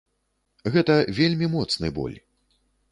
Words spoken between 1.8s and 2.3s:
боль.